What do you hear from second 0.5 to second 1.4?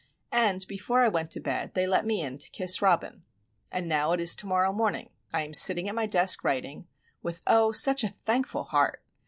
before I went to